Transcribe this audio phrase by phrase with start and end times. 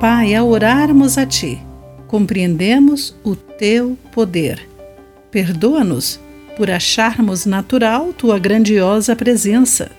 [0.00, 1.58] Pai, ao orarmos a Ti,
[2.06, 4.68] compreendemos o Teu poder.
[5.28, 6.20] Perdoa-nos
[6.56, 9.90] por acharmos natural Tua grandiosa presença.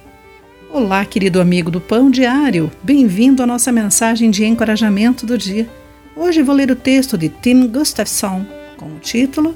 [0.72, 5.67] Olá, querido amigo do Pão Diário, bem-vindo à nossa mensagem de encorajamento do dia.
[6.16, 8.46] Hoje vou ler o texto de Tim Gustafson
[8.78, 9.54] com o título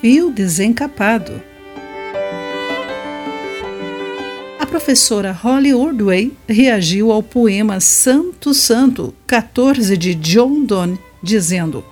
[0.00, 1.40] Fio Desencapado.
[4.70, 11.84] Professora Holly Ordway reagiu ao poema Santo Santo 14 de John Donne, dizendo: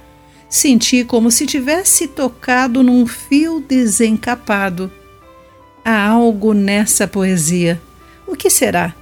[0.48, 4.92] Senti como se tivesse tocado num fio desencapado.
[5.84, 7.80] Há algo nessa poesia.
[8.28, 8.94] O que será?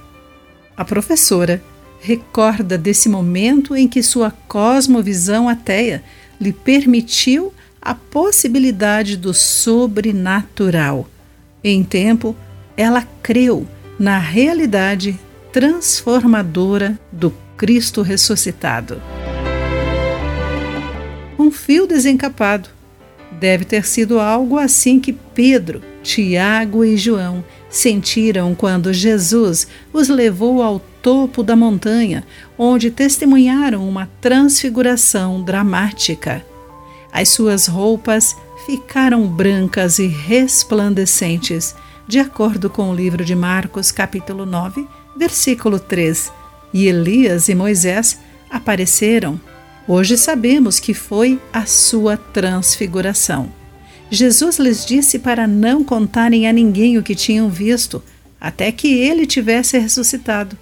[0.75, 1.61] A professora
[1.99, 6.03] recorda desse momento em que sua cosmovisão ateia
[6.41, 11.07] lhe permitiu a possibilidade do sobrenatural.
[11.63, 12.35] Em tempo,
[12.77, 13.67] ela creu
[13.99, 15.19] na realidade
[15.51, 19.01] transformadora do Cristo ressuscitado.
[21.37, 22.69] Um fio desencapado
[23.31, 30.61] deve ter sido algo assim que Pedro, Tiago e João sentiram quando Jesus os levou
[30.61, 32.23] ao topo da montanha,
[32.57, 36.45] onde testemunharam uma transfiguração dramática.
[37.11, 41.75] As suas roupas ficaram brancas e resplandecentes
[42.07, 46.31] de acordo com o livro de Marcos, capítulo 9, versículo 3.
[46.73, 48.17] E Elias e Moisés
[48.49, 49.39] apareceram.
[49.85, 53.51] Hoje sabemos que foi a sua transfiguração.
[54.09, 58.01] Jesus lhes disse para não contarem a ninguém o que tinham visto,
[58.39, 60.57] até que ele tivesse ressuscitado.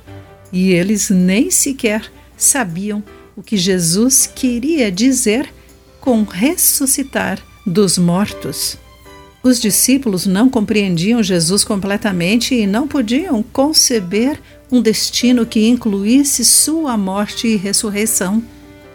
[0.52, 3.04] E eles nem sequer sabiam
[3.36, 5.48] o que Jesus queria dizer
[6.00, 8.78] com ressuscitar dos mortos.
[9.46, 16.98] Os discípulos não compreendiam Jesus completamente e não podiam conceber um destino que incluísse sua
[16.98, 18.44] morte e ressurreição.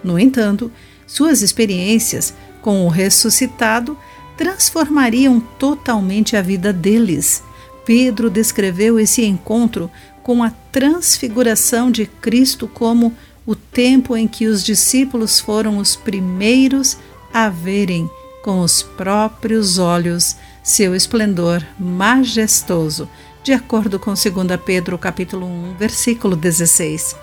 [0.03, 0.69] No entanto,
[1.07, 3.97] suas experiências com o ressuscitado
[4.37, 7.45] transformariam totalmente a vida deles.
[7.87, 9.89] Pedro descreveu esse encontro
[10.21, 13.15] com a transfiguração de Cristo como
[13.47, 16.97] o tempo em que os discípulos foram os primeiros
[17.33, 18.11] a verem
[18.43, 23.09] com os próprios olhos seu esplendor majestoso,
[23.43, 24.25] de acordo com 2
[24.65, 27.17] Pedro capítulo 1, versículo 16.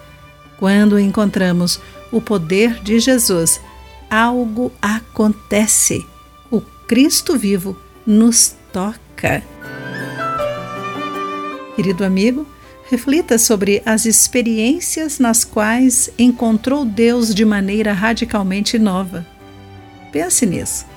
[0.58, 1.80] Quando encontramos
[2.12, 3.62] o poder de Jesus,
[4.10, 6.06] algo acontece.
[6.50, 9.44] O Cristo vivo nos toca.
[11.76, 12.48] Querido amigo,
[12.90, 19.26] reflita sobre as experiências nas quais encontrou Deus de maneira radicalmente nova.
[20.12, 20.97] Pense nisso.